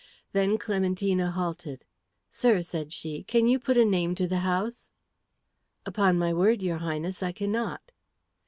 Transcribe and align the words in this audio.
Then 0.31 0.57
Clementina 0.57 1.29
halted. 1.29 1.85
"Sir," 2.27 2.63
said 2.63 2.91
she, 2.91 3.21
"can 3.21 3.47
you 3.47 3.59
put 3.59 3.77
a 3.77 3.85
name 3.85 4.15
to 4.15 4.27
the 4.27 4.39
house?" 4.39 4.89
"Upon 5.85 6.17
my 6.17 6.33
word, 6.33 6.63
your 6.63 6.79
Highness, 6.79 7.21
I 7.21 7.31
cannot." 7.31 7.91